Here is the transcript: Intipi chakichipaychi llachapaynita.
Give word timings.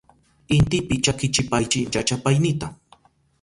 Intipi 0.55 0.95
chakichipaychi 1.03 1.79
llachapaynita. 1.93 2.67